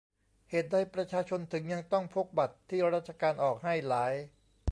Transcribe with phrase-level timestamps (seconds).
[0.49, 4.13] เหตุใดประชาชนถึงยังต้องพกบัตรที่ราชการออกให้หลาย